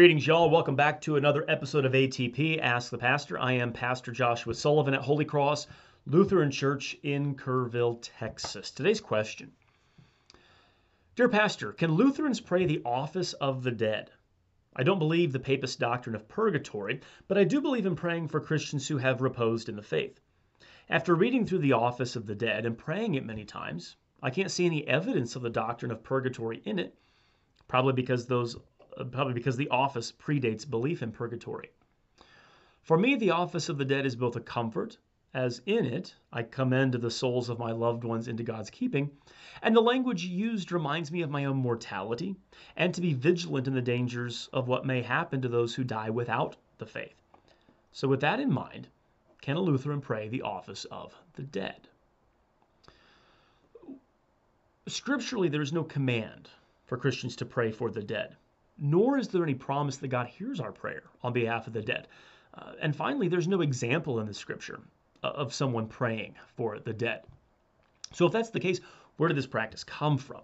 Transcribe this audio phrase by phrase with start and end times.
[0.00, 0.48] Greetings, y'all.
[0.48, 3.38] Welcome back to another episode of ATP Ask the Pastor.
[3.38, 5.66] I am Pastor Joshua Sullivan at Holy Cross
[6.06, 8.70] Lutheran Church in Kerrville, Texas.
[8.70, 9.52] Today's question
[11.16, 14.10] Dear Pastor, can Lutherans pray the office of the dead?
[14.74, 18.40] I don't believe the papist doctrine of purgatory, but I do believe in praying for
[18.40, 20.18] Christians who have reposed in the faith.
[20.88, 24.50] After reading through the office of the dead and praying it many times, I can't
[24.50, 26.94] see any evidence of the doctrine of purgatory in it,
[27.68, 28.56] probably because those
[29.04, 31.70] probably because the office predates belief in purgatory.
[32.82, 34.98] For me, the office of the dead is both a comfort,
[35.34, 39.10] as in it I commend the souls of my loved ones into God's keeping,
[39.62, 42.36] and the language used reminds me of my own mortality
[42.76, 46.10] and to be vigilant in the dangers of what may happen to those who die
[46.10, 47.22] without the faith.
[47.92, 48.88] So, with that in mind,
[49.40, 51.88] can a Lutheran pray the office of the dead?
[54.86, 56.50] Scripturally, there is no command
[56.86, 58.36] for Christians to pray for the dead
[58.80, 62.08] nor is there any promise that God hears our prayer on behalf of the dead.
[62.54, 64.80] Uh, and finally, there's no example in the scripture
[65.22, 67.22] of someone praying for the dead.
[68.12, 68.80] So, if that's the case,
[69.16, 70.40] where did this practice come from?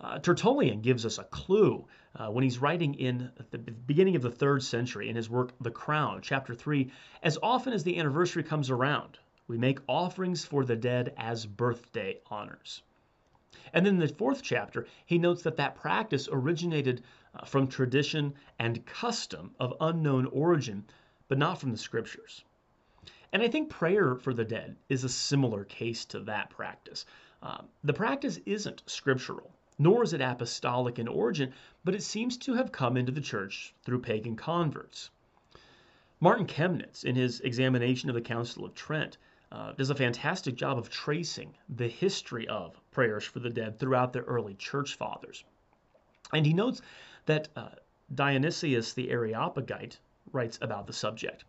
[0.00, 4.30] Uh, Tertullian gives us a clue uh, when he's writing in the beginning of the
[4.30, 6.90] third century in his work The Crown, chapter 3.
[7.22, 12.20] As often as the anniversary comes around, we make offerings for the dead as birthday
[12.30, 12.82] honors.
[13.72, 17.02] And then in the fourth chapter, he notes that that practice originated
[17.34, 20.84] uh, from tradition and custom of unknown origin,
[21.28, 22.44] but not from the scriptures.
[23.32, 27.06] And I think prayer for the dead is a similar case to that practice.
[27.42, 31.52] Uh, the practice isn't scriptural, nor is it apostolic in origin,
[31.84, 35.10] but it seems to have come into the church through pagan converts.
[36.20, 39.16] Martin Chemnitz, in his examination of the Council of Trent,
[39.50, 44.12] uh, does a fantastic job of tracing the history of prayers for the dead throughout
[44.12, 45.44] the early church fathers.
[46.32, 46.82] And he notes
[47.26, 47.70] that uh,
[48.14, 49.98] Dionysius the Areopagite
[50.32, 51.44] writes about the subject.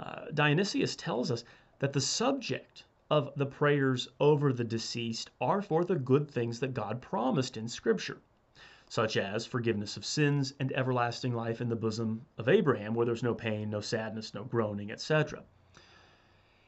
[0.00, 1.44] Uh, Dionysius tells us
[1.78, 6.74] that the subject of the prayers over the deceased are for the good things that
[6.74, 8.18] God promised in Scripture,
[8.88, 13.22] such as forgiveness of sins and everlasting life in the bosom of Abraham, where there's
[13.22, 15.44] no pain, no sadness, no groaning, etc.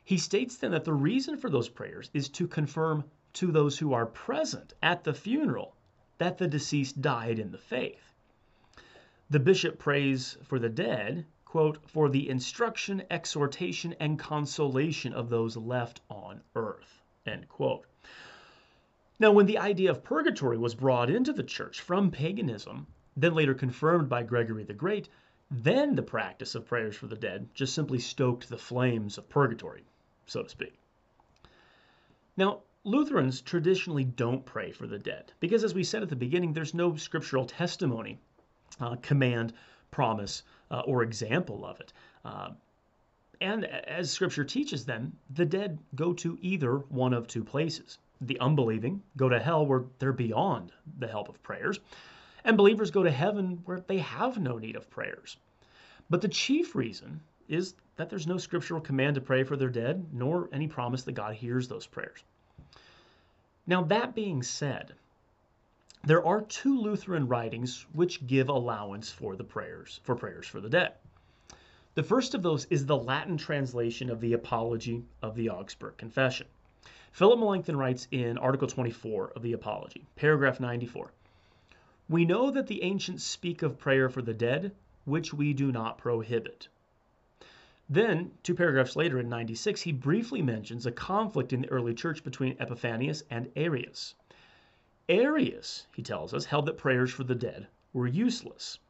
[0.09, 3.03] He states then that the reason for those prayers is to confirm
[3.33, 5.75] to those who are present at the funeral
[6.19, 8.15] that the deceased died in the faith.
[9.28, 15.56] The bishop prays for the dead, quote, for the instruction, exhortation, and consolation of those
[15.56, 17.84] left on earth, end quote.
[19.19, 23.55] Now, when the idea of purgatory was brought into the church from paganism, then later
[23.55, 25.09] confirmed by Gregory the Great,
[25.50, 29.83] then the practice of prayers for the dead just simply stoked the flames of purgatory,
[30.27, 30.75] so to speak.
[32.37, 36.53] Now, Lutherans traditionally don't pray for the dead because, as we said at the beginning,
[36.53, 38.19] there's no scriptural testimony
[38.81, 39.53] uh, command,
[39.91, 41.93] promise, uh, or example of it.
[42.25, 42.51] Uh,
[43.41, 47.99] and as scripture teaches them, the dead go to either one of two places.
[48.21, 51.81] The unbelieving go to hell where they're beyond the help of prayers,
[52.45, 55.37] and believers go to heaven where they have no need of prayers.
[56.09, 60.07] But the chief reason is that there's no scriptural command to pray for their dead,
[60.12, 62.23] nor any promise that God hears those prayers.
[63.67, 64.95] Now, that being said,
[66.05, 70.69] there are two Lutheran writings which give allowance for the prayers, for prayers for the
[70.69, 70.93] dead.
[71.95, 76.47] The first of those is the Latin translation of the Apology of the Augsburg Confession.
[77.11, 81.11] Philip Melanchthon writes in Article 24 of the Apology, paragraph 94
[82.09, 84.73] We know that the ancients speak of prayer for the dead,
[85.07, 86.69] which we do not prohibit.
[87.89, 92.25] Then, two paragraphs later in 96, he briefly mentions a conflict in the early church
[92.25, 94.15] between Epiphanius and Arius.
[95.09, 98.81] Arius, he tells us, held that prayers for the dead were useless.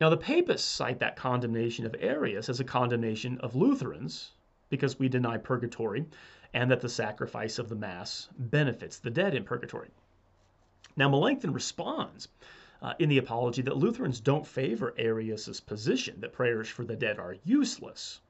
[0.00, 4.32] Now, the papists cite that condemnation of Arius as a condemnation of Lutherans
[4.68, 6.04] because we deny purgatory
[6.52, 9.88] and that the sacrifice of the Mass benefits the dead in purgatory.
[10.94, 12.28] Now, Melanchthon responds
[12.82, 17.18] uh, in the Apology that Lutherans don't favor Arius's position that prayers for the dead
[17.18, 18.20] are useless.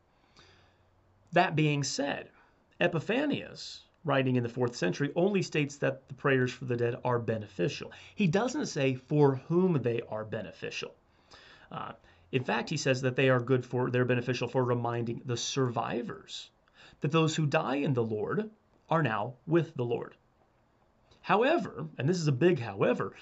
[1.33, 2.31] That being said,
[2.81, 7.19] Epiphanius writing in the fourth century, only states that the prayers for the dead are
[7.19, 7.93] beneficial.
[8.15, 10.95] He doesn't say for whom they are beneficial.
[11.71, 11.93] Uh,
[12.33, 16.51] in fact, he says that they are good for, they're beneficial for reminding the survivors
[17.01, 18.51] that those who die in the Lord
[18.89, 20.15] are now with the Lord.
[21.21, 23.13] However, and this is a big however,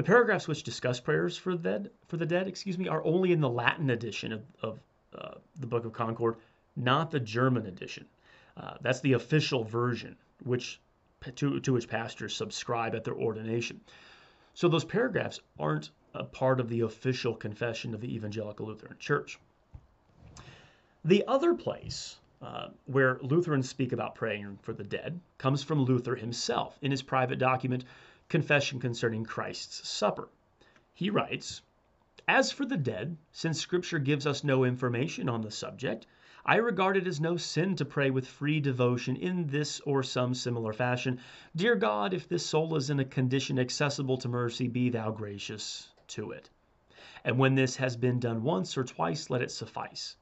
[0.00, 3.32] the paragraphs which discuss prayers for the dead, for the dead, excuse me, are only
[3.32, 4.80] in the Latin edition of, of
[5.14, 6.36] uh, the Book of Concord,
[6.74, 8.06] not the German edition.
[8.56, 10.80] Uh, that's the official version, which
[11.34, 13.78] to, to which pastors subscribe at their ordination.
[14.54, 19.38] So those paragraphs aren't a part of the official confession of the Evangelical Lutheran Church.
[21.04, 26.14] The other place uh, where Lutherans speak about praying for the dead comes from Luther
[26.14, 27.84] himself in his private document,
[28.30, 30.28] Confession Concerning Christ's Supper.
[30.94, 31.62] He writes,
[32.28, 36.06] As for the dead, since Scripture gives us no information on the subject,
[36.46, 40.34] I regard it as no sin to pray with free devotion in this or some
[40.34, 41.18] similar fashion.
[41.56, 45.88] Dear God, if this soul is in a condition accessible to mercy, be thou gracious
[46.06, 46.48] to it.
[47.24, 50.14] And when this has been done once or twice, let it suffice.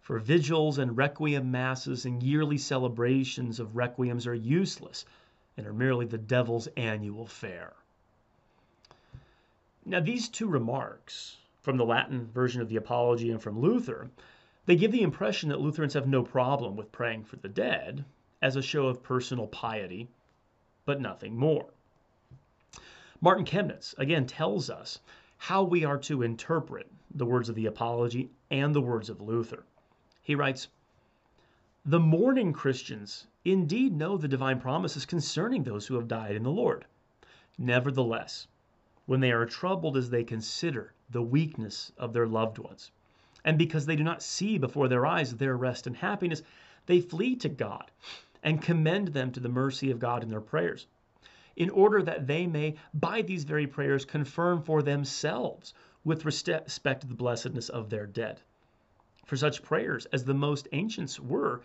[0.00, 5.04] For vigils and requiem masses and yearly celebrations of requiems are useless
[5.58, 7.74] and are merely the devil's annual fare.
[9.84, 14.08] Now, these two remarks from the Latin version of the Apology and from Luther,
[14.66, 18.04] they give the impression that Lutherans have no problem with praying for the dead
[18.40, 20.08] as a show of personal piety,
[20.84, 21.66] but nothing more.
[23.20, 25.00] Martin Chemnitz again tells us
[25.38, 29.64] how we are to interpret the words of the Apology and the words of Luther.
[30.22, 30.68] He writes,
[31.86, 36.50] The mourning Christians indeed know the divine promises concerning those who have died in the
[36.50, 36.86] Lord.
[37.56, 38.48] Nevertheless,
[39.06, 42.90] when they are troubled as they consider the weakness of their loved ones,
[43.44, 46.42] and because they do not see before their eyes their rest and happiness,
[46.86, 47.92] they flee to God
[48.42, 50.88] and commend them to the mercy of God in their prayers,
[51.54, 55.72] in order that they may, by these very prayers, confirm for themselves
[56.02, 58.40] with respect to the blessedness of their dead
[59.28, 61.60] for such prayers as the most ancients were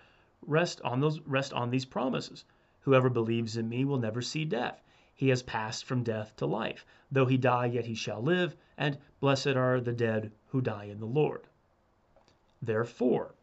[0.45, 2.43] rest on those rest on these promises.
[2.81, 4.83] Whoever believes in me will never see death.
[5.15, 6.85] He has passed from death to life.
[7.09, 10.99] Though he die yet he shall live and blessed are the dead who die in
[10.99, 11.47] the lord.
[12.61, 13.33] Therefore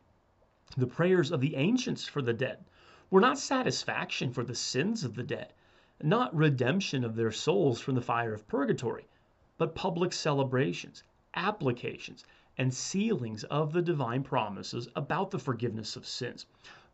[0.76, 2.66] the prayers of the ancients for the dead
[3.08, 5.54] were not satisfaction for the sins of the dead
[6.02, 9.08] not redemption of their souls from the fire of purgatory
[9.56, 12.26] but public celebrations applications
[12.60, 16.44] and sealings of the divine promises about the forgiveness of sins,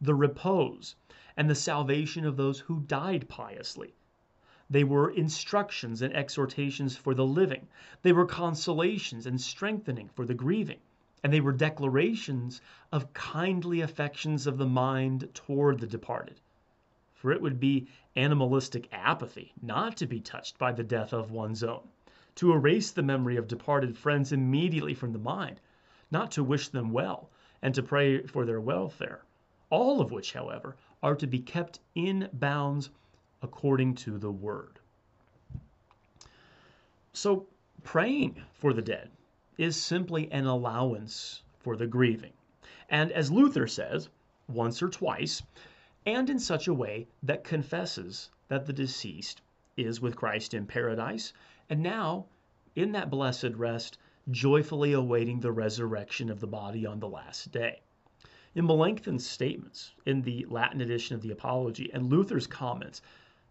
[0.01, 0.95] the repose,
[1.37, 3.93] and the salvation of those who died piously.
[4.71, 7.67] They were instructions and exhortations for the living.
[8.03, 10.79] They were consolations and strengthening for the grieving.
[11.25, 12.61] And they were declarations
[12.93, 16.41] of kindly affections of the mind toward the departed.
[17.13, 21.65] For it would be animalistic apathy not to be touched by the death of one's
[21.65, 21.89] own
[22.37, 25.61] to erase the memory of departed friends immediately from the mind,
[26.11, 27.31] not to wish them well,
[27.63, 29.25] and to pray for their welfare,
[29.71, 32.91] all of which, however, are to be kept in bounds
[33.43, 34.79] according to the word.
[37.13, 37.47] So,
[37.83, 39.11] praying for the dead
[39.57, 42.33] is simply an allowance for the grieving.
[42.91, 44.09] And as Luther says,
[44.49, 45.43] once or twice,
[46.05, 49.41] and in such a way that confesses that the deceased
[49.77, 51.33] is with Christ in paradise
[51.69, 52.27] and now,
[52.75, 53.99] in that blessed rest,
[54.31, 57.81] joyfully awaiting the resurrection of the body on the last day.
[58.55, 63.03] In Melanchthon's statements in the Latin edition of the Apology and Luther's comments,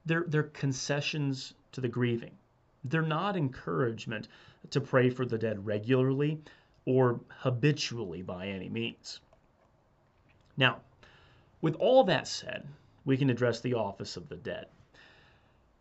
[0.05, 2.37] they're, they're concessions to the grieving.
[2.83, 4.27] They're not encouragement
[4.71, 6.41] to pray for the dead regularly
[6.85, 9.19] or habitually by any means.
[10.57, 10.81] Now,
[11.61, 12.67] with all that said,
[13.05, 14.67] we can address the office of the dead.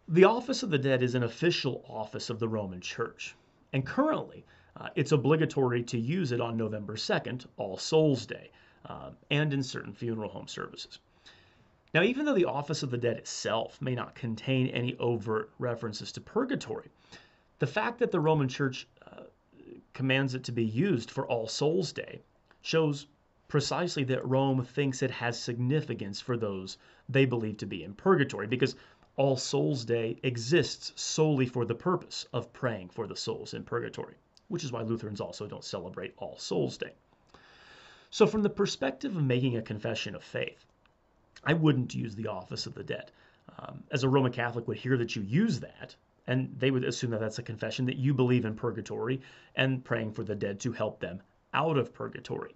[0.09, 3.35] The office of the dead is an official office of the Roman Church,
[3.73, 4.45] and currently
[4.77, 8.51] uh, it's obligatory to use it on November 2nd, All Souls Day,
[8.85, 10.99] uh, and in certain funeral home services.
[11.95, 16.13] Now, even though the office of the dead itself may not contain any overt references
[16.13, 16.91] to purgatory,
[17.59, 19.23] the fact that the Roman Church uh,
[19.95, 22.21] commands it to be used for All Souls Day
[22.61, 23.07] shows
[23.49, 26.77] precisely that Rome thinks it has significance for those
[27.09, 28.75] they believe to be in purgatory, because
[29.17, 34.17] all Souls Day exists solely for the purpose of praying for the souls in purgatory,
[34.49, 36.93] which is why Lutherans also don't celebrate All Souls Day.
[38.11, 40.67] So, from the perspective of making a confession of faith,
[41.45, 43.13] I wouldn't use the office of the dead.
[43.59, 45.95] Um, as a Roman Catholic would hear that you use that,
[46.27, 49.21] and they would assume that that's a confession that you believe in purgatory
[49.55, 52.55] and praying for the dead to help them out of purgatory.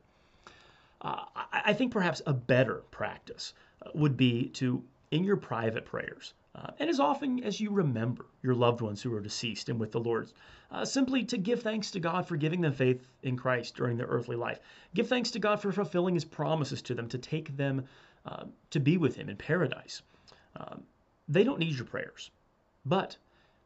[1.01, 6.35] Uh, I think perhaps a better practice uh, would be to, in your private prayers,
[6.59, 9.93] uh, and as often as you remember your loved ones who are deceased and with
[9.93, 10.33] the Lord,
[10.73, 14.09] uh, simply to give thanks to God for giving them faith in Christ during their
[14.09, 14.59] earthly life.
[14.93, 17.85] Give thanks to God for fulfilling His promises to them to take them
[18.27, 20.03] uh, to be with Him in paradise.
[20.57, 20.83] Um,
[21.29, 22.31] they don't need your prayers,
[22.85, 23.17] but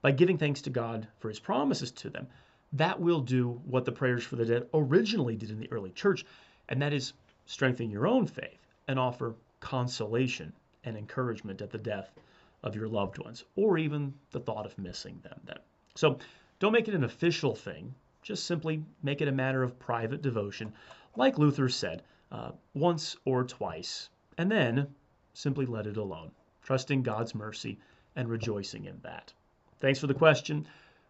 [0.03, 2.27] by giving thanks to God for His promises to them,
[2.75, 6.27] that will do what the prayers for the dead originally did in the early church,
[6.69, 7.15] and that is
[7.47, 10.53] strengthen your own faith and offer consolation
[10.85, 12.13] and encouragement at the death
[12.63, 15.59] of your loved ones, or even the thought of missing them then.
[15.95, 16.19] So
[16.63, 17.93] Don't make it an official thing.
[18.23, 20.73] Just simply make it a matter of private devotion,
[21.17, 24.87] like Luther said, uh, once or twice, and then
[25.35, 26.31] simply let it alone,
[26.63, 27.79] trusting God's mercy
[28.15, 29.33] and rejoicing in that.
[29.81, 30.67] Thanks for the question.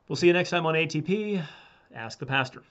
[0.09, 1.44] We'll see you next time on ATP.
[1.94, 2.62] Ask the Pastor.